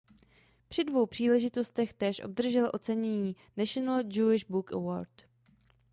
Při 0.67 0.83
dvou 0.83 1.05
příležitostech 1.05 1.93
též 1.93 2.21
obdržel 2.23 2.71
ocenění 2.73 3.35
National 3.57 4.03
Jewish 4.13 4.45
Book 4.51 4.73
Award. 4.73 5.11